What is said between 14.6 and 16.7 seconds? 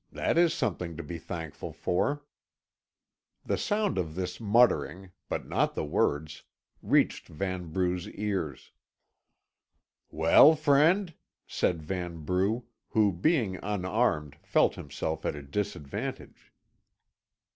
himself at a disadvantage.